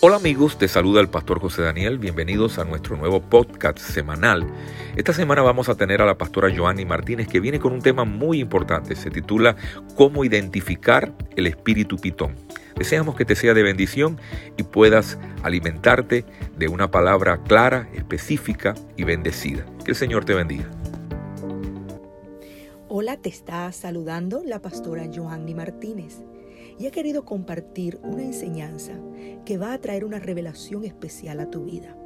[0.00, 4.46] Hola amigos, te saluda el pastor José Daniel, bienvenidos a nuestro nuevo podcast semanal.
[4.94, 8.04] Esta semana vamos a tener a la pastora Joanny Martínez que viene con un tema
[8.04, 9.56] muy importante, se titula
[9.96, 12.36] Cómo identificar el espíritu pitón.
[12.76, 14.20] Deseamos que te sea de bendición
[14.58, 16.26] y puedas alimentarte
[16.58, 19.64] de una palabra clara, específica y bendecida.
[19.82, 20.70] Que el Señor te bendiga.
[22.88, 26.20] Hola, te está saludando la pastora Joanny Martínez
[26.78, 28.92] y he querido compartir una enseñanza
[29.44, 31.96] que va a traer una revelación especial a tu vida.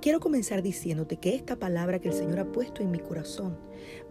[0.00, 3.58] Quiero comenzar diciéndote que esta palabra que el Señor ha puesto en mi corazón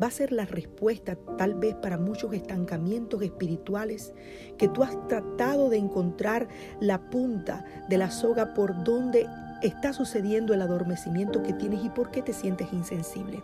[0.01, 4.13] va a ser la respuesta tal vez para muchos estancamientos espirituales
[4.57, 6.47] que tú has tratado de encontrar
[6.79, 9.25] la punta de la soga por donde
[9.61, 13.41] está sucediendo el adormecimiento que tienes y por qué te sientes insensible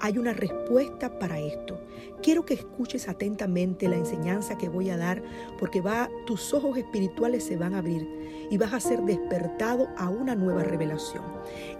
[0.00, 1.80] hay una respuesta para esto.
[2.22, 5.22] Quiero que escuches atentamente la enseñanza que voy a dar
[5.58, 8.06] porque va, tus ojos espirituales se van a abrir
[8.50, 11.24] y vas a ser despertado a una nueva revelación.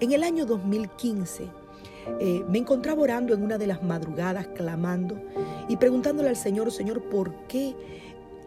[0.01, 1.49] En el año 2015
[2.21, 5.21] eh, me encontraba orando en una de las madrugadas clamando
[5.69, 7.75] y preguntándole al Señor, Señor, ¿por qué?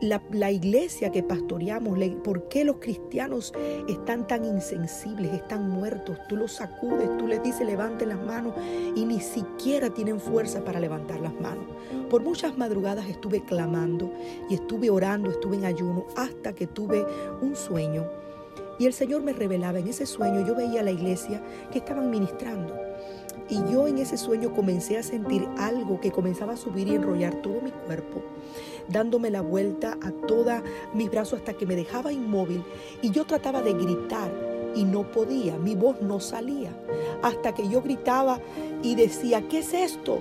[0.01, 3.53] La, iglesia que pastoreamos, por qué los cristianos
[3.87, 6.17] están tan insensibles, están muertos.
[6.27, 8.53] Tú los sacudes, tú les dices levanten las manos
[8.95, 11.65] y ni siquiera tienen fuerza para levantar las manos.
[12.09, 14.11] Por muchas madrugadas estuve clamando
[14.49, 17.05] y estuve orando, estuve en ayuno hasta que tuve
[17.41, 18.05] un sueño.
[18.79, 22.09] Y el Señor me revelaba en ese sueño, yo veía a la iglesia que estaban
[22.09, 22.90] ministrando.
[23.49, 27.35] Y yo en ese sueño comencé a sentir algo que comenzaba a subir y enrollar
[27.41, 28.21] todo mi cuerpo
[28.87, 30.61] dándome la vuelta a todos
[30.93, 32.63] mis brazos hasta que me dejaba inmóvil
[33.01, 34.31] y yo trataba de gritar
[34.75, 36.71] y no podía, mi voz no salía,
[37.21, 38.39] hasta que yo gritaba
[38.81, 40.17] y decía, ¿qué es esto?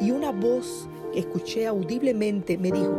[0.00, 2.94] Y una voz que escuché audiblemente me dijo,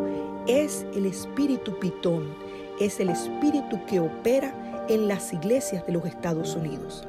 [0.48, 2.34] es el espíritu pitón,
[2.80, 7.06] es el espíritu que opera en las iglesias de los Estados Unidos.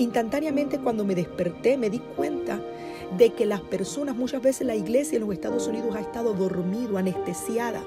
[0.00, 2.58] Instantáneamente cuando me desperté me di cuenta
[3.18, 6.96] de que las personas, muchas veces la iglesia en los Estados Unidos ha estado dormido,
[6.96, 7.82] anestesiada,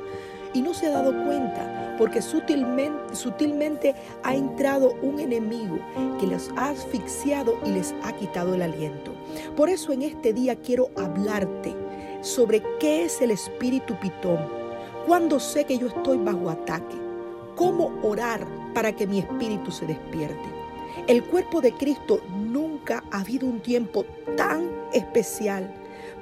[0.53, 5.79] y no se ha dado cuenta, porque sutilmente, sutilmente ha entrado un enemigo
[6.19, 9.11] que les ha asfixiado y les ha quitado el aliento.
[9.55, 11.75] Por eso en este día quiero hablarte
[12.21, 14.37] sobre qué es el espíritu pitón,
[15.07, 16.95] cuando sé que yo estoy bajo ataque,
[17.55, 20.62] cómo orar para que mi espíritu se despierte.
[21.07, 24.05] El cuerpo de Cristo nunca ha habido un tiempo
[24.37, 25.73] tan especial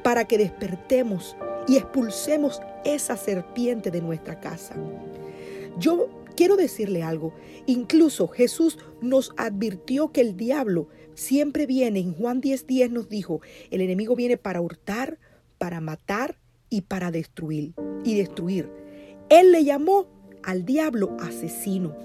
[0.04, 1.36] para que despertemos
[1.68, 4.76] y expulsemos esa serpiente de nuestra casa.
[5.78, 7.34] Yo quiero decirle algo.
[7.66, 12.00] Incluso Jesús nos advirtió que el diablo siempre viene.
[12.00, 15.20] En Juan 10:10 10 nos dijo, el enemigo viene para hurtar,
[15.58, 16.38] para matar
[16.70, 17.74] y para destruir.
[18.04, 18.70] Y destruir.
[19.30, 20.08] Él le llamó
[20.44, 21.96] al diablo asesino,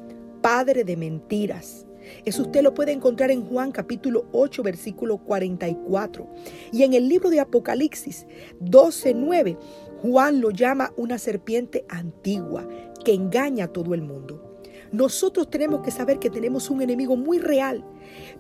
[0.43, 1.86] padre de mentiras.
[2.25, 6.27] Eso usted lo puede encontrar en Juan capítulo 8, versículo 44.
[6.73, 8.27] Y en el libro de Apocalipsis
[8.61, 9.57] 12, 9,
[10.03, 12.67] Juan lo llama una serpiente antigua
[13.05, 14.57] que engaña a todo el mundo.
[14.93, 17.85] Nosotros tenemos que saber que tenemos un enemigo muy real.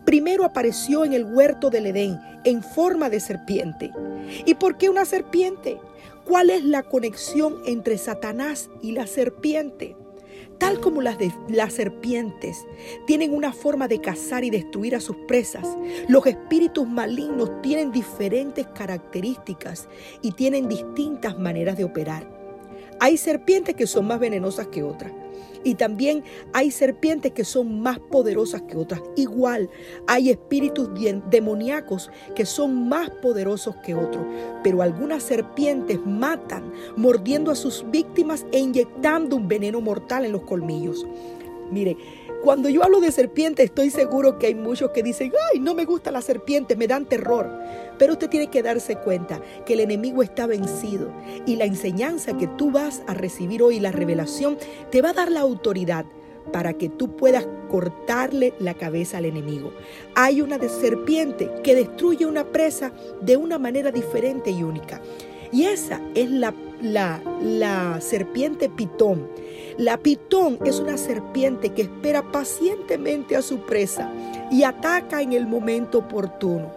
[0.04, 3.90] Primero apareció en el huerto del Edén en forma de serpiente.
[4.44, 5.78] ¿Y por qué una serpiente?
[6.24, 9.96] ¿Cuál es la conexión entre Satanás y la serpiente?
[10.58, 12.66] Tal como las, de, las serpientes
[13.06, 15.66] tienen una forma de cazar y destruir a sus presas,
[16.08, 19.88] los espíritus malignos tienen diferentes características
[20.22, 22.26] y tienen distintas maneras de operar.
[23.00, 25.12] Hay serpientes que son más venenosas que otras.
[25.64, 29.02] Y también hay serpientes que son más poderosas que otras.
[29.16, 29.68] Igual
[30.06, 30.88] hay espíritus
[31.30, 34.24] demoníacos que son más poderosos que otros.
[34.62, 40.42] Pero algunas serpientes matan mordiendo a sus víctimas e inyectando un veneno mortal en los
[40.42, 41.06] colmillos.
[41.70, 41.96] Mire,
[42.46, 45.84] cuando yo hablo de serpiente, estoy seguro que hay muchos que dicen, ay, no me
[45.84, 47.50] gustan las serpientes, me dan terror.
[47.98, 51.12] Pero usted tiene que darse cuenta que el enemigo está vencido
[51.44, 54.58] y la enseñanza que tú vas a recibir hoy, la revelación,
[54.92, 56.06] te va a dar la autoridad
[56.52, 59.72] para que tú puedas cortarle la cabeza al enemigo.
[60.14, 62.92] Hay una de serpiente que destruye una presa
[63.22, 65.02] de una manera diferente y única.
[65.52, 69.28] Y esa es la, la, serpiente pitón.
[69.78, 74.10] La pitón es una serpiente que espera pacientemente a su presa
[74.50, 76.72] y ataca en el momento oportuno.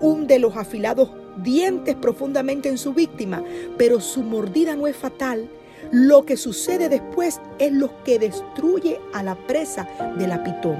[0.00, 1.10] Hunde los afilados
[1.42, 3.42] dientes profundamente en su víctima,
[3.76, 5.48] pero su mordida no es fatal.
[5.90, 9.88] Lo que sucede después es lo que destruye a la presa
[10.18, 10.76] de la pitón.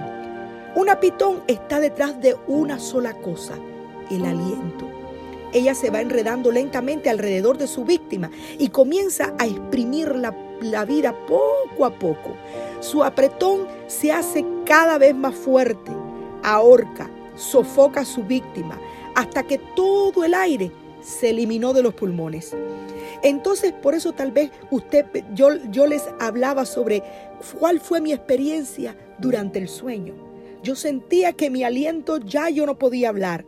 [0.75, 3.55] Una pitón está detrás de una sola cosa,
[4.11, 4.88] el aliento.
[5.53, 11.15] Ella se va enredando lentamente alrededor de su víctima y comienza a exprimir la, vida
[11.27, 12.35] poco a poco.
[12.81, 15.93] su apretón se hace cada vez más fuerte,
[16.43, 18.79] ahorca, sofoca a su víctima,
[19.15, 22.55] hasta que todo el aire se eliminó de los pulmones.
[23.23, 27.03] Entonces, por eso tal vez usted, yo, yo les hablaba sobre
[27.59, 30.15] cuál fue mi experiencia durante el sueño.
[30.63, 33.45] Yo sentía que mi aliento ya yo no podía hablar.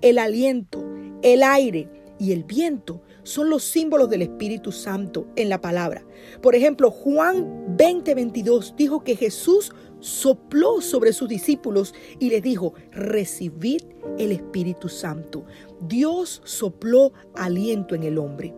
[0.00, 0.84] El aliento,
[1.26, 1.88] el aire
[2.20, 6.04] y el viento son los símbolos del Espíritu Santo en la palabra.
[6.40, 13.82] Por ejemplo, Juan 20:22 dijo que Jesús sopló sobre sus discípulos y les dijo, recibid
[14.18, 15.44] el Espíritu Santo.
[15.80, 18.54] Dios sopló aliento en el hombre.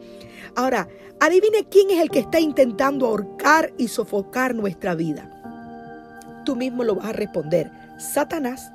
[0.55, 0.89] Ahora,
[1.21, 5.35] adivine quién es el que está intentando ahorcar y sofocar nuestra vida.
[6.45, 7.71] Tú mismo lo vas a responder.
[7.99, 8.71] Satanás.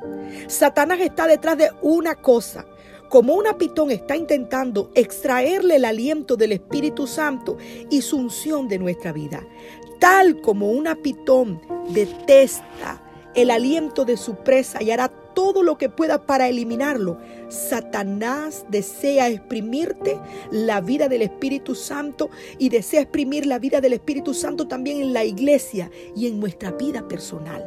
[0.48, 2.66] Satanás está detrás de una cosa.
[3.14, 7.58] Como una pitón está intentando extraerle el aliento del Espíritu Santo
[7.92, 9.46] y su unción de nuestra vida.
[10.00, 13.04] Tal como una pitón detesta
[13.36, 17.20] el aliento de su presa y hará todo lo que pueda para eliminarlo.
[17.50, 20.20] Satanás desea exprimirte
[20.50, 25.14] la vida del Espíritu Santo y desea exprimir la vida del Espíritu Santo también en
[25.14, 27.64] la iglesia y en nuestra vida personal.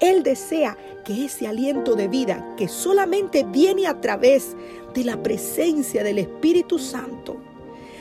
[0.00, 4.56] Él desea que ese aliento de vida que solamente viene a través
[4.94, 7.36] de la presencia del Espíritu Santo,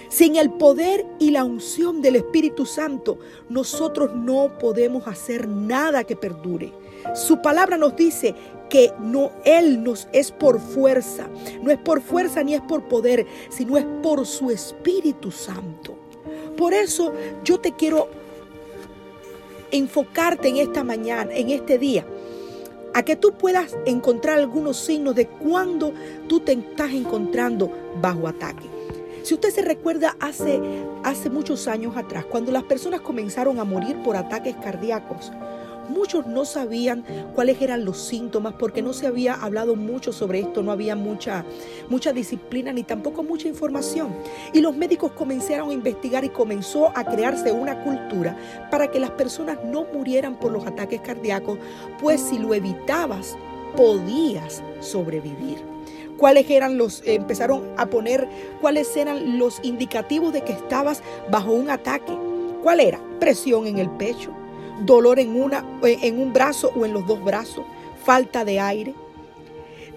[0.10, 3.18] sin el poder y la unción del Espíritu Santo,
[3.50, 6.72] nosotros no podemos hacer nada que perdure.
[7.14, 8.36] Su palabra nos dice
[8.70, 11.28] que no Él nos es por fuerza,
[11.62, 15.96] no es por fuerza ni es por poder, sino es por su Espíritu Santo.
[16.58, 17.14] Por eso
[17.44, 18.08] yo te quiero
[19.72, 22.06] enfocarte en esta mañana, en este día,
[22.94, 25.94] a que tú puedas encontrar algunos signos de cuando
[26.30, 27.72] tú te estás encontrando
[28.02, 28.64] bajo ataque.
[29.24, 30.62] Si usted se recuerda hace,
[31.04, 35.32] hace muchos años atrás, cuando las personas comenzaron a morir por ataques cardíacos,
[35.90, 37.04] Muchos no sabían
[37.34, 41.46] cuáles eran los síntomas porque no se había hablado mucho sobre esto, no había mucha,
[41.90, 44.16] mucha disciplina ni tampoco mucha información.
[44.54, 48.38] Y los médicos comenzaron a investigar y comenzó a crearse una cultura
[48.72, 51.60] para que las personas no murieran por los ataques cardíacos,
[52.02, 53.36] pues si lo evitabas,
[53.76, 55.76] podías sobrevivir
[56.18, 58.28] cuáles eran los, empezaron a poner
[58.62, 62.14] cuáles eran los indicativos de que estabas bajo un ataque.
[62.64, 63.00] ¿Cuál era?
[63.20, 64.32] Presión en el pecho,
[64.84, 67.66] dolor en, una, en un brazo o en los dos brazos,
[68.04, 68.94] falta de aire.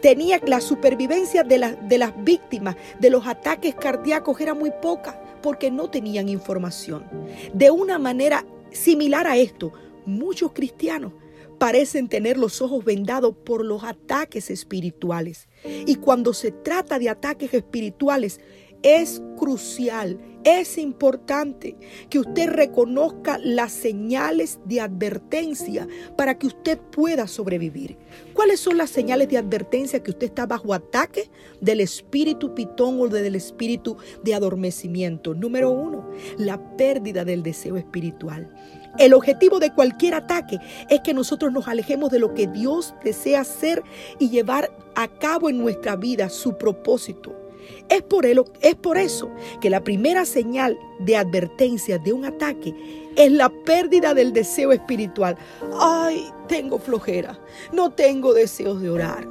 [0.00, 5.70] Tenía la supervivencia de, de las víctimas de los ataques cardíacos era muy poca porque
[5.70, 7.04] no tenían información.
[7.52, 9.72] De una manera similar a esto,
[10.06, 11.12] muchos cristianos
[11.58, 15.48] parecen tener los ojos vendados por los ataques espirituales.
[15.64, 18.40] Y cuando se trata de ataques espirituales,
[18.82, 21.76] es crucial, es importante
[22.08, 25.86] que usted reconozca las señales de advertencia
[26.16, 27.98] para que usted pueda sobrevivir.
[28.32, 31.30] ¿Cuáles son las señales de advertencia que usted está bajo ataque
[31.60, 35.34] del espíritu pitón o del espíritu de adormecimiento?
[35.34, 38.50] Número uno, la pérdida del deseo espiritual.
[38.98, 40.58] El objetivo de cualquier ataque
[40.88, 43.82] es que nosotros nos alejemos de lo que Dios desea hacer
[44.18, 47.47] y llevar a cabo en nuestra vida, su propósito.
[47.88, 49.30] Es por, es por eso
[49.60, 52.74] que la primera señal de advertencia de un ataque
[53.16, 55.36] es la pérdida del deseo espiritual.
[55.80, 57.38] Ay, tengo flojera,
[57.72, 59.26] no tengo deseos de orar.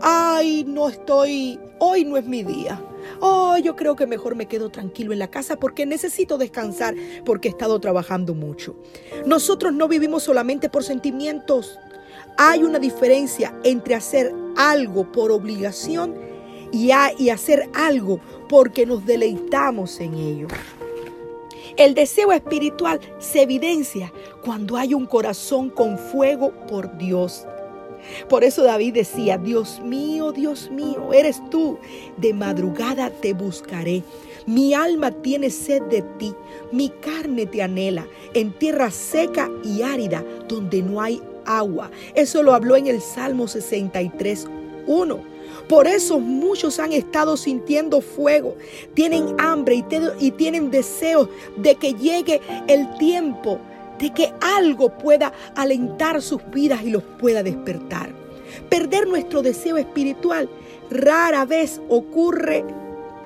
[0.00, 2.82] Ay, no estoy, hoy no es mi día.
[3.20, 7.48] Oh, yo creo que mejor me quedo tranquilo en la casa porque necesito descansar porque
[7.48, 8.76] he estado trabajando mucho.
[9.26, 11.78] Nosotros no vivimos solamente por sentimientos.
[12.36, 16.14] Hay una diferencia entre hacer algo por obligación
[16.72, 20.48] y, hacer algo porque nos deleitamos en ello.
[21.76, 27.46] El deseo espiritual se evidencia cuando hay un corazón con fuego por Dios.
[28.28, 31.78] Por eso David decía, Dios mío, Dios mío, eres tú.
[32.16, 34.02] De madrugada te buscaré.
[34.46, 36.34] Mi alma tiene sed de ti,
[36.72, 41.90] mi carne te anhela, en tierra seca y árida, donde no hay agua.
[42.14, 44.46] Eso lo habló en el Salmo 63,
[44.86, 45.37] 1.
[45.68, 48.56] Por eso muchos han estado sintiendo fuego,
[48.94, 49.84] tienen hambre y,
[50.18, 53.58] y tienen deseos de que llegue el tiempo
[53.98, 58.10] de que algo pueda alentar sus vidas y los pueda despertar.
[58.68, 60.48] Perder nuestro deseo espiritual
[60.90, 62.64] rara vez ocurre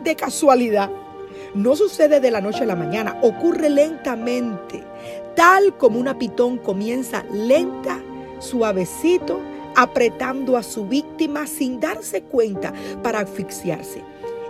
[0.02, 0.90] de casualidad.
[1.54, 4.82] No sucede de la noche a la mañana, ocurre lentamente,
[5.36, 8.00] tal como una pitón comienza lenta,
[8.38, 9.38] suavecito,
[9.76, 14.02] apretando a su víctima sin darse cuenta para asfixiarse.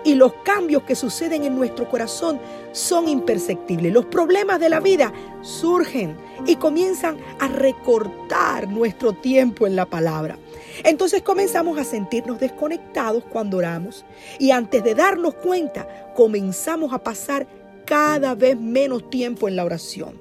[0.04, 2.40] y los cambios que suceden en nuestro corazón
[2.72, 3.92] son imperceptibles.
[3.92, 5.12] Los problemas de la vida
[5.42, 10.38] surgen y comienzan a recortar nuestro tiempo en la palabra.
[10.84, 14.04] Entonces comenzamos a sentirnos desconectados cuando oramos
[14.38, 17.46] y antes de darnos cuenta comenzamos a pasar
[17.84, 20.20] cada vez menos tiempo en la oración.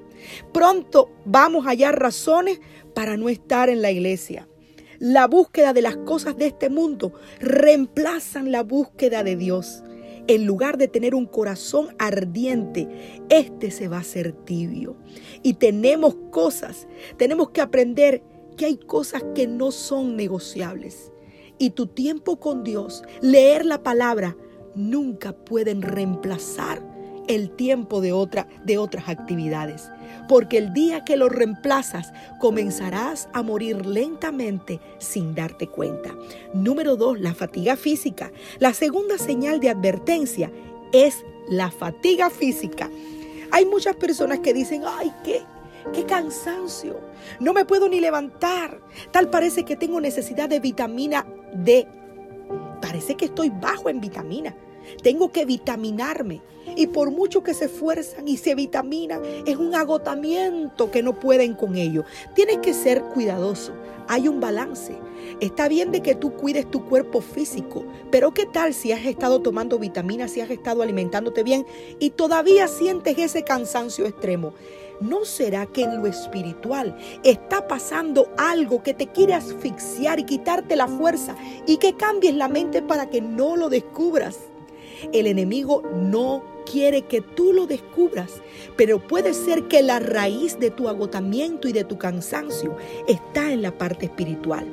[0.52, 2.60] Pronto vamos a hallar razones
[2.94, 4.46] para no estar en la iglesia.
[5.02, 9.82] La búsqueda de las cosas de este mundo reemplazan la búsqueda de Dios.
[10.28, 14.94] En lugar de tener un corazón ardiente, este se va a hacer tibio.
[15.42, 18.22] Y tenemos cosas, tenemos que aprender
[18.56, 21.10] que hay cosas que no son negociables.
[21.58, 24.36] Y tu tiempo con Dios, leer la palabra,
[24.76, 26.91] nunca pueden reemplazar
[27.28, 29.90] el tiempo de, otra, de otras actividades.
[30.28, 36.10] Porque el día que lo reemplazas, comenzarás a morir lentamente sin darte cuenta.
[36.54, 38.30] Número dos, la fatiga física.
[38.58, 40.50] La segunda señal de advertencia
[40.92, 42.90] es la fatiga física.
[43.50, 45.42] Hay muchas personas que dicen, ay, qué,
[45.92, 47.00] qué cansancio.
[47.40, 48.80] No me puedo ni levantar.
[49.10, 51.86] Tal parece que tengo necesidad de vitamina D.
[52.80, 54.54] Parece que estoy bajo en vitamina.
[55.02, 56.42] Tengo que vitaminarme.
[56.76, 61.54] Y por mucho que se esfuerzan y se vitaminan, es un agotamiento que no pueden
[61.54, 62.04] con ello.
[62.34, 63.72] Tienes que ser cuidadoso.
[64.08, 64.96] Hay un balance.
[65.40, 69.40] Está bien de que tú cuides tu cuerpo físico, pero ¿qué tal si has estado
[69.40, 71.66] tomando vitaminas, si has estado alimentándote bien
[71.98, 74.52] y todavía sientes ese cansancio extremo?
[75.00, 80.76] ¿No será que en lo espiritual está pasando algo que te quiere asfixiar y quitarte
[80.76, 81.34] la fuerza
[81.66, 84.38] y que cambies la mente para que no lo descubras?
[85.12, 88.40] El enemigo no quiere que tú lo descubras,
[88.76, 92.76] pero puede ser que la raíz de tu agotamiento y de tu cansancio
[93.08, 94.66] está en la parte espiritual.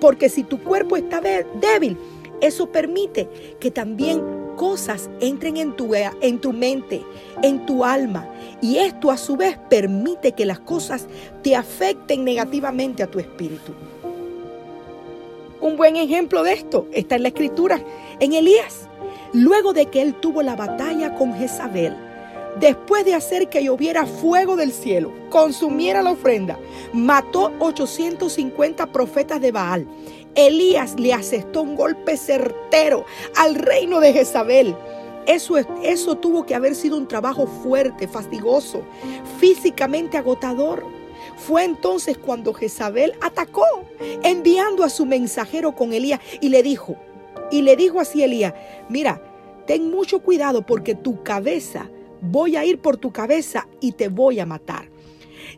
[0.00, 1.96] Porque si tu cuerpo está débil,
[2.40, 3.28] eso permite
[3.60, 4.20] que también
[4.56, 7.02] cosas entren en tu, en tu mente,
[7.42, 8.28] en tu alma.
[8.60, 11.06] Y esto a su vez permite que las cosas
[11.42, 13.72] te afecten negativamente a tu espíritu.
[15.60, 17.80] Un buen ejemplo de esto está en la escritura,
[18.20, 18.85] en Elías.
[19.36, 21.94] Luego de que él tuvo la batalla con Jezabel,
[22.58, 26.58] después de hacer que lloviera fuego del cielo, consumiera la ofrenda,
[26.94, 29.86] mató 850 profetas de Baal.
[30.34, 33.04] Elías le asestó un golpe certero
[33.36, 34.74] al reino de Jezabel.
[35.26, 38.84] Eso, eso tuvo que haber sido un trabajo fuerte, fastidioso,
[39.38, 40.82] físicamente agotador.
[41.36, 43.66] Fue entonces cuando Jezabel atacó,
[44.22, 46.96] enviando a su mensajero con Elías y le dijo,
[47.50, 48.54] y le dijo así a Elías,
[48.88, 49.22] mira,
[49.66, 54.40] ten mucho cuidado porque tu cabeza, voy a ir por tu cabeza y te voy
[54.40, 54.90] a matar.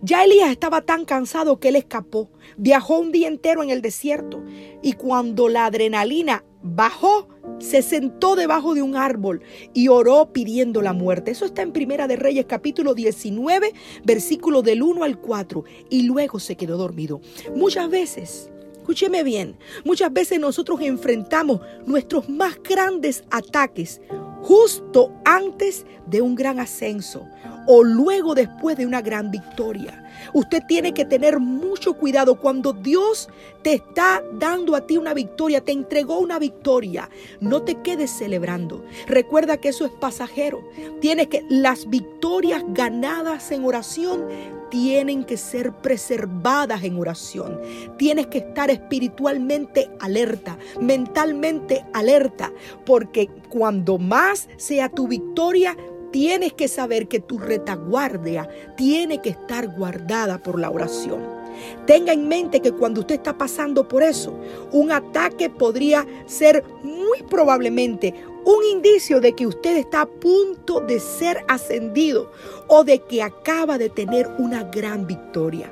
[0.03, 2.31] Ya Elías estaba tan cansado que él escapó.
[2.57, 4.43] Viajó un día entero en el desierto
[4.83, 7.29] y cuando la adrenalina bajó,
[7.59, 9.43] se sentó debajo de un árbol
[9.75, 11.31] y oró pidiendo la muerte.
[11.31, 13.73] Eso está en Primera de Reyes capítulo 19,
[14.05, 17.21] versículo del 1 al 4 y luego se quedó dormido.
[17.57, 18.51] Muchas veces
[18.89, 24.01] Escúcheme bien, muchas veces nosotros enfrentamos nuestros más grandes ataques
[24.41, 27.29] justo antes de un gran ascenso
[27.67, 30.11] o luego después de una gran victoria.
[30.33, 33.29] Usted tiene que tener mucho cuidado cuando Dios
[33.61, 37.11] te está dando a ti una victoria, te entregó una victoria.
[37.41, 38.83] No te quedes celebrando.
[39.07, 40.67] Recuerda que eso es pasajero.
[41.03, 44.25] Tienes que las victorias ganadas en oración
[44.71, 47.61] tienen que ser preservadas en oración.
[47.97, 52.53] Tienes que estar espiritualmente alerta, mentalmente alerta,
[52.85, 55.77] porque cuando más sea tu victoria,
[56.11, 61.39] tienes que saber que tu retaguardia tiene que estar guardada por la oración.
[61.87, 64.39] Tenga en mente que cuando usted está pasando por eso,
[64.73, 68.15] un ataque podría ser muy probablemente
[68.51, 72.33] un indicio de que usted está a punto de ser ascendido
[72.67, 75.71] o de que acaba de tener una gran victoria.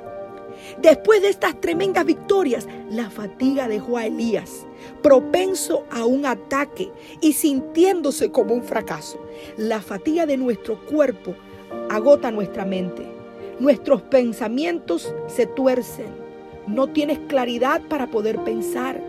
[0.79, 4.67] Después de estas tremendas victorias, la fatiga dejó a Elías
[5.01, 9.19] propenso a un ataque y sintiéndose como un fracaso.
[9.57, 11.33] La fatiga de nuestro cuerpo
[11.89, 13.07] agota nuestra mente.
[13.59, 16.09] Nuestros pensamientos se tuercen.
[16.67, 19.01] No tienes claridad para poder pensar.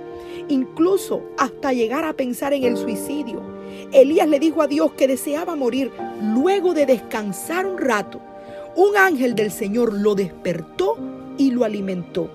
[0.49, 3.48] Incluso hasta llegar a pensar en el suicidio.
[3.93, 5.91] Elías le dijo a Dios que deseaba morir.
[6.21, 8.21] Luego de descansar un rato,
[8.77, 10.97] un ángel del Señor lo despertó
[11.39, 12.29] y lo alimentó.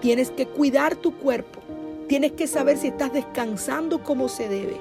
[0.00, 1.60] Tienes que cuidar tu cuerpo.
[2.08, 4.76] Tienes que saber si estás descansando como se debe.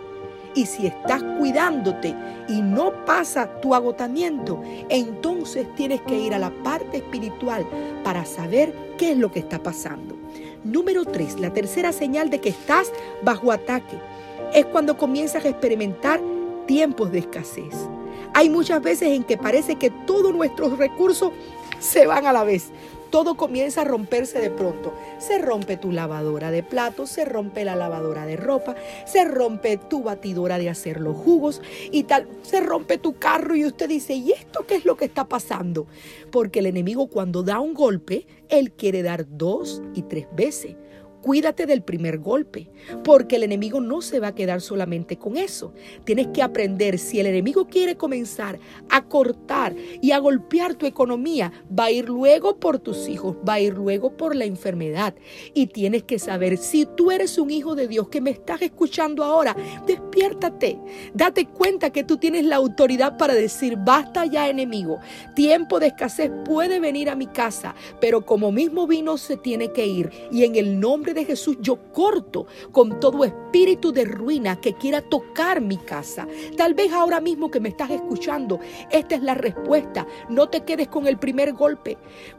[0.55, 2.13] Y si estás cuidándote
[2.48, 7.65] y no pasa tu agotamiento, entonces tienes que ir a la parte espiritual
[8.03, 10.15] para saber qué es lo que está pasando.
[10.63, 12.91] Número 3, la tercera señal de que estás
[13.24, 13.98] bajo ataque
[14.53, 16.19] es cuando comienzas a experimentar
[16.65, 17.74] tiempos de escasez.
[18.33, 21.31] Hay muchas veces en que parece que todos nuestros recursos
[21.79, 22.72] se van a la vez
[23.13, 24.91] todo comienza a romperse de pronto.
[25.19, 30.01] Se rompe tu lavadora de platos, se rompe la lavadora de ropa, se rompe tu
[30.01, 34.31] batidora de hacer los jugos y tal, se rompe tu carro y usted dice, ¿y
[34.31, 35.86] esto qué es lo que está pasando?
[36.31, 40.75] Porque el enemigo cuando da un golpe, él quiere dar dos y tres veces.
[41.24, 42.70] Cuídate del primer golpe,
[43.01, 45.72] porque el enemigo no se va a quedar solamente con eso.
[46.03, 51.53] Tienes que aprender, si el enemigo quiere comenzar a cortar y a golpear tu economía,
[51.72, 55.15] va a ir luego por tus hijos, va a ir luego por la enfermedad.
[55.53, 59.24] Y tienes que saber, si tú eres un hijo de Dios que me estás escuchando
[59.24, 59.56] ahora,
[59.88, 60.77] despiértate,
[61.13, 65.00] date cuenta que tú tienes la autoridad para decir, basta ya enemigo,
[65.36, 69.88] tiempo de escasez puede venir a mi casa, pero como mismo vino se tiene que
[69.88, 70.12] ir.
[70.30, 75.01] Y en el nombre de Jesús yo corto con todo espíritu de ruina que quiera
[75.01, 76.27] tocar mi casa.
[76.58, 78.60] Tal vez ahora mismo que me estás escuchando,
[78.91, 80.08] esta es la respuesta.
[80.29, 81.98] No te quedes con el primer golpe.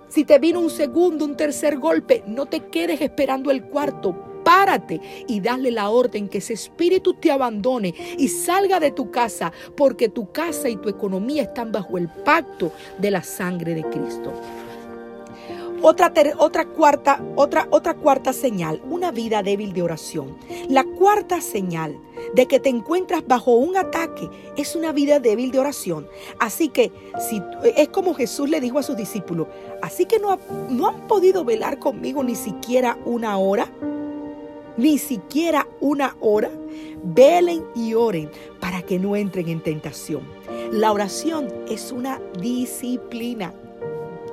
[0.09, 5.00] Si te vino un segundo, un tercer golpe, no te quedes esperando el cuarto párate
[5.26, 10.11] y dale la orden que ese espíritu te abandone y salga de tu casa, porque
[10.11, 14.33] tu casa y tu economía están bajo el pacto de la sangre de Cristo.
[15.87, 20.35] Otra, otra, cuarta, otra, otra cuarta señal, una vida débil de oración.
[20.67, 22.00] La cuarta señal
[22.33, 26.09] de que te encuentras bajo un ataque es una vida débil de oración.
[26.38, 26.91] Así que
[27.29, 27.43] si,
[27.76, 29.47] es como Jesús le dijo a sus discípulos,
[29.83, 30.38] así que no,
[30.71, 33.71] no han podido velar conmigo ni siquiera una hora.
[34.79, 36.50] Ni siquiera una hora.
[37.03, 40.23] Velen y oren para que no entren en tentación.
[40.73, 43.53] La oración es una disciplina.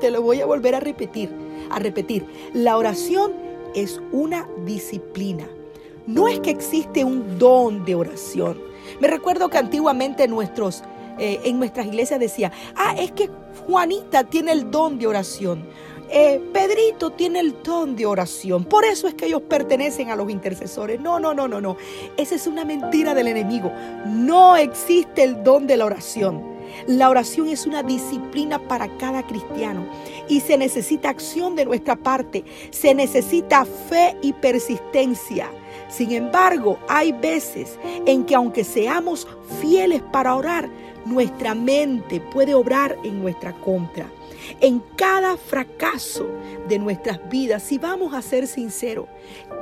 [0.02, 1.30] Te lo voy a volver a repetir,
[1.70, 2.26] a repetir.
[2.54, 3.34] La oración
[3.76, 5.48] es una disciplina.
[6.08, 8.60] No es que existe un don de oración.
[9.00, 10.84] Me recuerdo que antiguamente nuestros,
[11.20, 13.30] eh, en nuestras iglesias decía, ah, es que
[13.68, 15.68] Juanita tiene el don de oración.
[16.10, 18.66] Eh, Pedrito tiene el don de oración.
[18.66, 21.00] Por eso es que ellos pertenecen a los intercesores.
[21.00, 21.78] No, no, no, no, no.
[22.18, 23.72] Esa es una mentira del enemigo.
[24.08, 26.51] No existe el don de la oración.
[26.88, 29.86] La oración es una disciplina para cada cristiano
[30.28, 35.50] y se necesita acción de nuestra parte, se necesita fe y persistencia.
[35.90, 39.28] Sin embargo, hay veces en que aunque seamos
[39.60, 40.70] fieles para orar,
[41.06, 44.06] nuestra mente puede obrar en nuestra contra.
[44.60, 46.28] En cada fracaso
[46.68, 49.08] de nuestras vidas, si vamos a ser sinceros,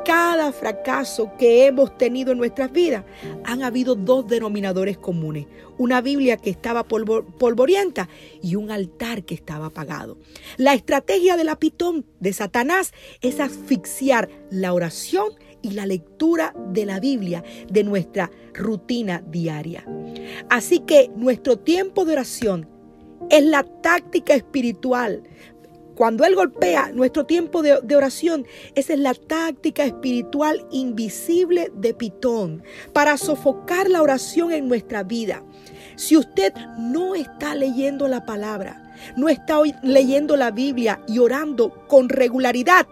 [0.06, 3.06] cada fracaso que hemos tenido en nuestras vidas,
[3.44, 5.48] han habido dos denominadores comunes.
[5.78, 8.10] Una Biblia que estaba polvorienta
[8.42, 10.18] y un altar que estaba apagado.
[10.58, 16.86] La estrategia de la pitón de Satanás es asfixiar la oración y la lectura de
[16.86, 19.86] la Biblia de nuestra rutina diaria.
[20.50, 22.68] Así que nuestro tiempo de oración
[23.30, 25.24] es la táctica espiritual.
[26.00, 32.64] Cuando Él golpea nuestro tiempo de, oración, esa es la táctica espiritual invisible de Pitón
[32.94, 35.44] para sofocar la oración en nuestra vida.
[35.98, 42.08] Si usted no está leyendo la palabra, no está leyendo la Biblia y orando con
[42.08, 42.88] regularidad,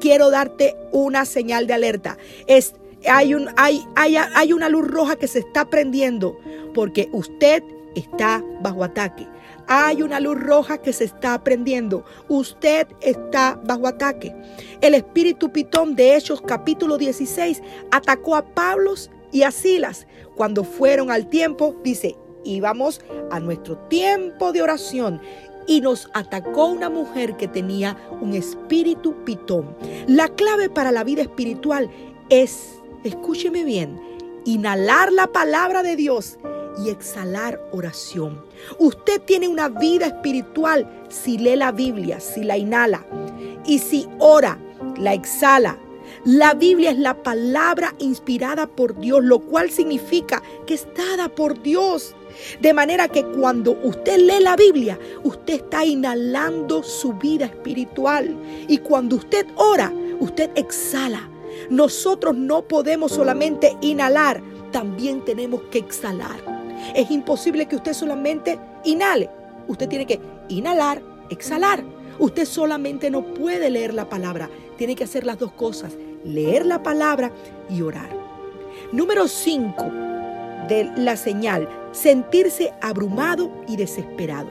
[0.00, 2.16] quiero darte una señal de alerta.
[2.46, 2.74] Es,
[3.06, 6.38] hay, un, hay, hay, hay una luz roja que se está prendiendo
[6.72, 7.62] porque usted
[7.94, 9.26] está bajo ataque.
[9.68, 12.04] Hay una luz roja que se está prendiendo.
[12.28, 14.34] Usted está bajo ataque.
[14.80, 18.94] El espíritu pitón de Hechos capítulo 16 atacó a Pablo
[19.32, 20.06] y a Silas.
[20.36, 23.00] Cuando fueron al tiempo, dice, íbamos
[23.30, 25.20] a nuestro tiempo de oración
[25.66, 29.76] y nos atacó una mujer que tenía un espíritu pitón.
[30.06, 31.90] La clave para la vida espiritual
[32.30, 34.00] es, escúcheme bien,
[34.44, 36.38] inhalar la palabra de Dios
[36.78, 38.42] y exhalar oración.
[38.78, 43.04] Usted tiene una vida espiritual si lee la Biblia, si la inhala
[43.66, 44.58] y si ora,
[44.98, 45.78] la exhala.
[46.24, 51.62] La Biblia es la palabra inspirada por Dios, lo cual significa que es dada por
[51.62, 52.14] Dios.
[52.60, 58.36] De manera que cuando usted lee la Biblia, usted está inhalando su vida espiritual.
[58.68, 61.28] Y cuando usted ora, usted exhala.
[61.70, 66.55] Nosotros no podemos solamente inhalar, también tenemos que exhalar.
[66.94, 69.30] Es imposible que usted solamente inhale.
[69.68, 71.82] Usted tiene que inhalar, exhalar.
[72.18, 74.48] Usted solamente no puede leer la palabra.
[74.76, 75.96] Tiene que hacer las dos cosas.
[76.24, 77.32] Leer la palabra
[77.68, 78.08] y orar.
[78.92, 79.82] Número 5
[80.68, 81.68] de la señal.
[81.92, 84.48] Sentirse abrumado y desesperado.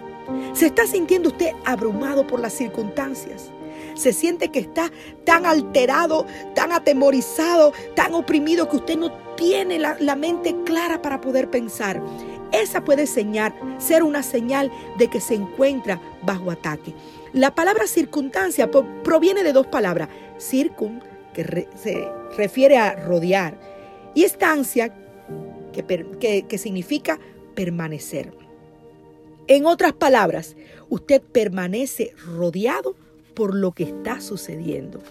[0.53, 3.51] ¿Se está sintiendo usted abrumado por las circunstancias?
[3.95, 4.91] se siente que está
[5.23, 11.49] tan alterado, tan atemorizado, tan oprimido que usted no tiene la, mente clara para poder
[11.49, 12.01] pensar.
[12.51, 16.93] Esa puede señal, ser una señal de que se encuentra bajo ataque.
[17.33, 18.69] La palabra circunstancia
[19.03, 20.09] proviene de dos palabras.
[20.39, 23.59] Circun, que se refiere a rodear,
[24.13, 24.93] y estancia,
[25.73, 27.19] que significa
[27.55, 28.31] permanecer.
[29.47, 30.55] En otras palabras,
[30.89, 32.95] usted permanece rodeado
[33.35, 35.01] por lo que está sucediendo.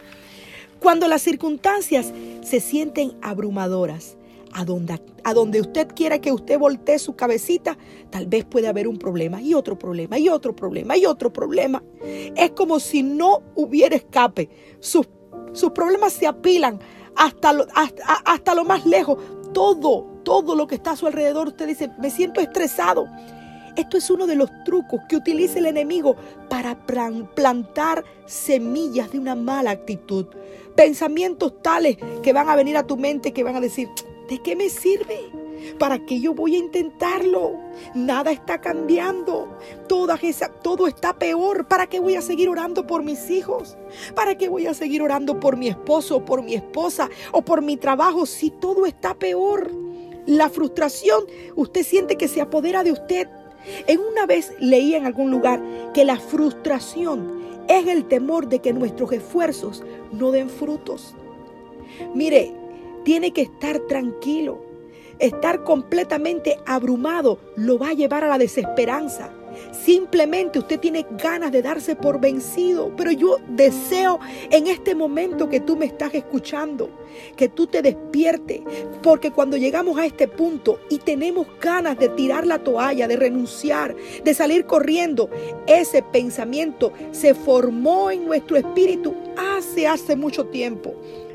[0.84, 4.18] Cuando las circunstancias se sienten abrumadoras,
[4.52, 7.78] a donde, a donde usted quiera que usted voltee su cabecita,
[8.10, 11.82] tal vez puede haber un problema y otro problema y otro problema y otro problema.
[12.36, 14.50] Es como si no hubiera escape.
[14.78, 15.08] Sus,
[15.54, 16.78] sus problemas se apilan
[17.16, 19.16] hasta lo, hasta, hasta lo más lejos.
[19.54, 23.06] Todo, todo lo que está a su alrededor, usted dice, me siento estresado.
[23.76, 26.14] Esto es uno de los trucos que utiliza el enemigo
[26.48, 30.26] para plantar semillas de una mala actitud.
[30.76, 33.88] Pensamientos tales que van a venir a tu mente que van a decir,
[34.28, 35.30] ¿De qué me sirve?
[35.78, 37.58] ¿Para qué yo voy a intentarlo?
[37.94, 39.58] Nada está cambiando.
[39.86, 41.68] Todo está peor.
[41.68, 43.76] ¿Para qué voy a seguir orando por mis hijos?
[44.14, 47.76] ¿Para qué voy a seguir orando por mi esposo, por mi esposa o por mi
[47.76, 49.70] trabajo si todo está peor?
[50.26, 53.28] La frustración, usted siente que se apodera de usted.
[53.86, 58.72] En una vez leí en algún lugar que la frustración es el temor de que
[58.72, 61.14] nuestros esfuerzos no den frutos.
[62.14, 62.52] Mire,
[63.04, 64.58] tiene que estar tranquilo.
[65.18, 69.32] Estar completamente abrumado lo va a llevar a la desesperanza.
[69.72, 75.60] Simplemente usted tiene ganas de darse por vencido, pero yo deseo en este momento que
[75.60, 76.90] tú me estás escuchando,
[77.36, 78.60] que tú te despiertes,
[79.02, 83.94] porque cuando llegamos a este punto y tenemos ganas de tirar la toalla, de renunciar,
[84.22, 85.30] de salir corriendo,
[85.66, 90.94] ese pensamiento se formó en nuestro espíritu hace, hace mucho tiempo.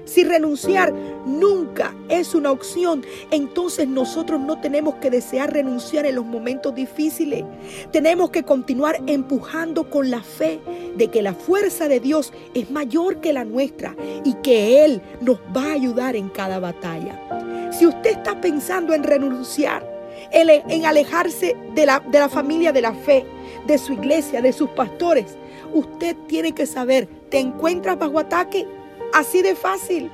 [0.10, 0.91] Si renunciar
[1.28, 7.45] nunca es una opción, entonces nosotros no tenemos que desear renunciar en los momentos difíciles.
[7.91, 10.62] Tenemos que continuar empujando con la fe
[10.98, 15.38] de que la fuerza de Dios es mayor que la nuestra y que Él nos
[15.56, 17.69] va a ayudar en cada batalla.
[17.72, 19.88] Si usted está pensando en renunciar,
[20.32, 23.28] en alejarse de la, de la familia de la fe,
[23.67, 25.38] de su iglesia, de sus pastores,
[25.72, 28.65] usted tiene que saber, ¿te encuentras bajo ataque?
[29.13, 30.12] Así de fácil.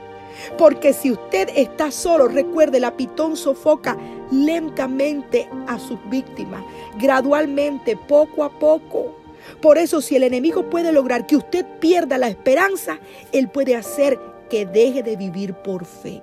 [0.58, 3.98] Porque si usted está solo, recuerde, la pitón sofoca
[4.32, 6.62] lentamente a sus víctimas,
[7.00, 9.16] gradualmente, poco a poco.
[9.62, 13.00] Por eso, si el enemigo puede lograr que usted pierda la esperanza,
[13.32, 16.22] él puede hacer que deje de vivir por fe.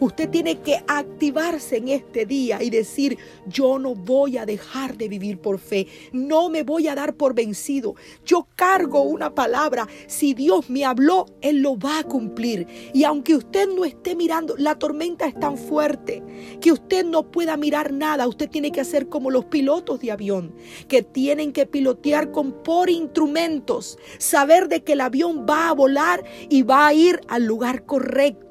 [0.00, 5.08] Usted tiene que activarse en este día y decir, yo no voy a dejar de
[5.08, 7.94] vivir por fe, no me voy a dar por vencido.
[8.24, 12.66] Yo cargo una palabra, si Dios me habló, Él lo va a cumplir.
[12.92, 16.22] Y aunque usted no esté mirando, la tormenta es tan fuerte
[16.60, 20.54] que usted no pueda mirar nada, usted tiene que hacer como los pilotos de avión,
[20.88, 26.24] que tienen que pilotear con por instrumentos, saber de que el avión va a volar
[26.48, 28.47] y va a ir al lugar correcto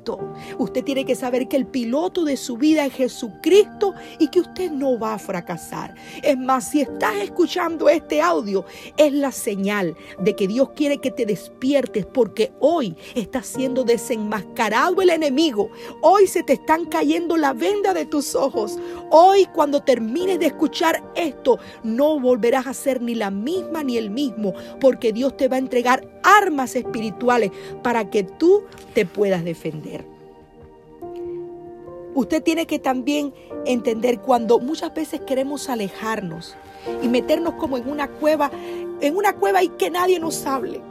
[0.57, 4.71] Usted tiene que saber que el piloto de su vida es Jesucristo y que usted
[4.71, 5.95] no va a fracasar.
[6.23, 8.65] Es más, si estás escuchando este audio,
[8.97, 15.01] es la señal de que Dios quiere que te despiertes porque hoy está siendo desenmascarado
[15.01, 15.69] el enemigo.
[16.01, 18.77] Hoy se te están cayendo la venda de tus ojos.
[19.09, 24.09] Hoy cuando termines de escuchar esto, no volverás a ser ni la misma ni el
[24.09, 27.51] mismo porque Dios te va a entregar armas espirituales
[27.83, 29.96] para que tú te puedas defender.
[32.17, 33.31] Usted tiene que también
[33.67, 36.55] entender cuando muchas veces queremos alejarnos
[37.03, 38.49] y meternos como en una cueva,
[39.01, 40.81] en una cueva y que nadie nos hable,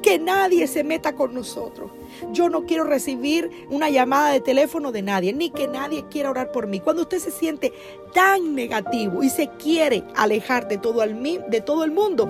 [0.00, 1.90] que nadie se meta con nosotros.
[2.30, 6.52] Yo no quiero recibir una llamada de teléfono de nadie, ni que nadie quiera orar
[6.52, 6.78] por mí.
[6.78, 7.72] Cuando usted se siente
[8.14, 12.28] tan negativo y se quiere alejar de todo de todo el mundo,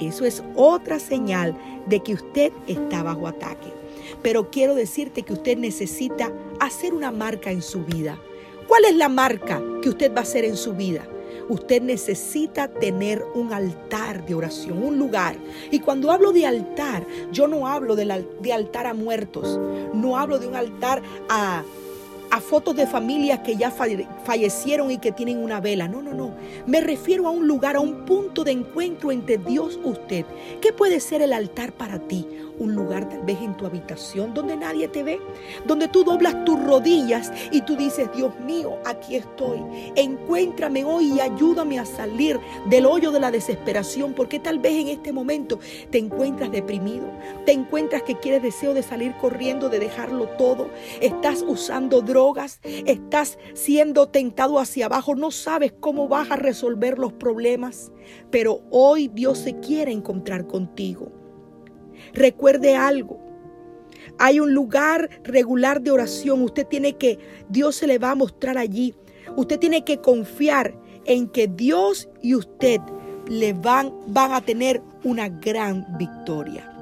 [0.00, 3.68] eso es otra señal de que usted está bajo ataque.
[4.22, 8.18] Pero quiero decirte que usted necesita hacer una marca en su vida.
[8.66, 11.06] ¿Cuál es la marca que usted va a hacer en su vida?
[11.48, 15.36] Usted necesita tener un altar de oración, un lugar.
[15.70, 19.58] Y cuando hablo de altar, yo no hablo de, altar a muertos,
[19.94, 21.64] no hablo de un altar a,
[22.30, 25.88] a fotos de familias que ya fallecieron y que tienen una vela.
[25.88, 26.34] No, no, no.
[26.66, 30.26] Me refiero a un lugar, a un punto de encuentro entre Dios y usted.
[30.60, 32.26] ¿Qué puede ser el altar para ti?
[32.58, 35.20] Un lugar tal vez en tu habitación donde nadie te ve,
[35.66, 39.60] donde tú doblas tus rodillas y tú dices, Dios mío, aquí estoy.
[39.96, 44.88] Encuéntrame hoy y ayúdame a salir del hoyo de la desesperación, porque tal vez en
[44.88, 45.58] este momento
[45.90, 47.06] te encuentras deprimido,
[47.44, 53.38] te encuentras que quieres deseo de salir corriendo, de dejarlo todo, estás usando drogas, estás
[53.54, 57.92] siendo tentado hacia abajo, no sabes cómo vas a resolver los problemas,
[58.30, 61.17] pero hoy Dios se quiere encontrar contigo.
[62.14, 63.18] Recuerde algo.
[64.18, 66.42] Hay un lugar regular de oración.
[66.42, 67.18] Usted tiene que,
[67.48, 68.94] Dios se le va a mostrar allí.
[69.36, 72.80] Usted tiene que confiar en que Dios y usted
[73.28, 76.74] le van, van a tener una gran victoria.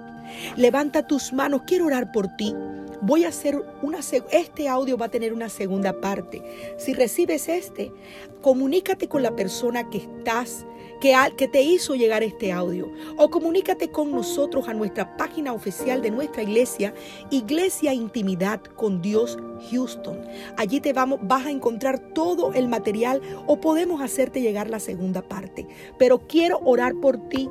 [0.57, 2.55] Levanta tus manos, quiero orar por ti.
[3.03, 4.01] Voy a hacer una
[4.33, 6.43] este audio va a tener una segunda parte.
[6.79, 7.93] Si recibes este,
[8.41, 10.67] comunícate con la persona que estás
[11.01, 12.91] que, te hizo llegar este audio.
[13.17, 16.95] O comunícate con nosotros a nuestra página oficial de nuestra iglesia,
[17.31, 19.39] Iglesia Intimidad con Dios
[19.71, 20.21] Houston.
[20.57, 25.23] Allí te vamos, vas a encontrar todo el material o podemos hacerte llegar la segunda
[25.23, 25.67] parte.
[25.99, 27.49] Pero quiero orar por ti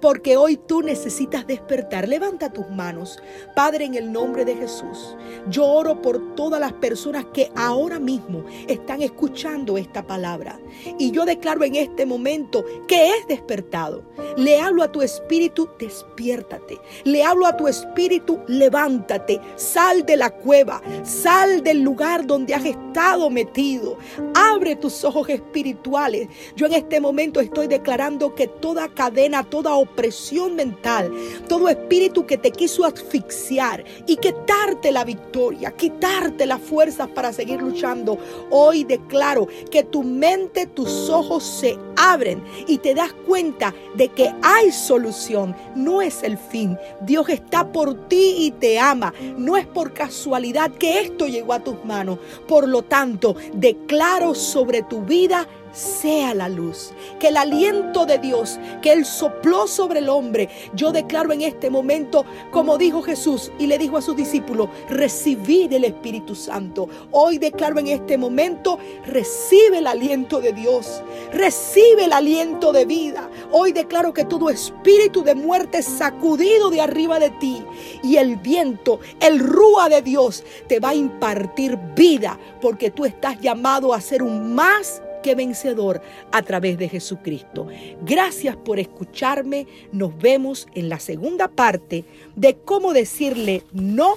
[0.00, 2.08] porque hoy tú necesitas despertar.
[2.08, 3.18] Levanta tus manos.
[3.54, 5.16] Padre, en el nombre de Jesús,
[5.48, 10.58] yo oro por todas las personas que ahora mismo están escuchando esta palabra.
[10.98, 14.02] Y yo declaro en este momento que es despertado.
[14.36, 16.78] Le hablo a tu espíritu, despiértate.
[17.04, 19.40] Le hablo a tu espíritu, levántate.
[19.56, 20.82] Sal de la cueva.
[21.02, 23.98] Sal del lugar donde has estado metido.
[24.34, 26.28] Abre tus ojos espirituales.
[26.56, 31.12] Yo en este momento estoy declarando que toda cadena, toda oportunidad, presión mental,
[31.48, 37.60] todo espíritu que te quiso asfixiar y quitarte la victoria, quitarte las fuerzas para seguir
[37.60, 38.18] luchando.
[38.50, 44.32] Hoy declaro que tu mente, tus ojos se abren y te das cuenta de que
[44.42, 45.54] hay solución.
[45.74, 46.78] No es el fin.
[47.02, 49.12] Dios está por ti y te ama.
[49.36, 52.18] No es por casualidad que esto llegó a tus manos.
[52.46, 56.92] Por lo tanto, declaro sobre tu vida sea la luz.
[57.18, 61.70] Que el aliento de Dios que Él sopló sobre el hombre, yo declaro en este
[61.70, 66.88] momento, como dijo Jesús y le dijo a sus discípulos, recibid el Espíritu Santo.
[67.10, 71.02] Hoy declaro en este momento, recibe el aliento de Dios,
[71.32, 73.28] recibe el aliento de vida.
[73.52, 77.64] Hoy declaro que todo espíritu de muerte es sacudido de arriba de ti
[78.02, 83.40] y el viento, el rúa de Dios te va a impartir vida porque tú estás
[83.40, 86.00] llamado a ser un más que vencedor
[86.32, 87.68] a través de Jesucristo.
[88.02, 89.66] Gracias por escucharme.
[89.92, 92.04] Nos vemos en la segunda parte
[92.36, 94.14] de cómo decirle no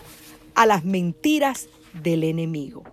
[0.55, 1.67] a las mentiras
[2.01, 2.83] del enemigo.